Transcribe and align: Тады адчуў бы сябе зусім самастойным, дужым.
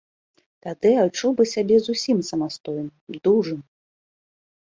Тады 0.67 0.91
адчуў 1.01 1.31
бы 1.41 1.45
сябе 1.53 1.77
зусім 1.87 2.17
самастойным, 2.29 2.89
дужым. 3.27 3.59